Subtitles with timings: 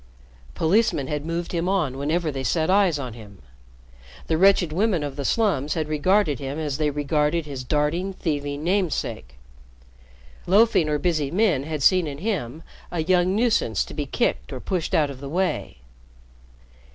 [0.55, 3.39] Policemen had moved him on whenever they set eyes on him,
[4.25, 8.63] the wretched women of the slums had regarded him as they regarded his darting, thieving
[8.63, 9.35] namesake;
[10.47, 14.59] loafing or busy men had seen in him a young nuisance to be kicked or
[14.59, 15.77] pushed out of the way.